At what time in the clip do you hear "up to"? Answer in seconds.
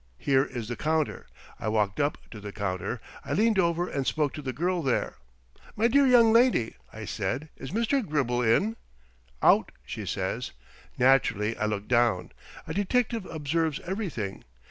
1.99-2.39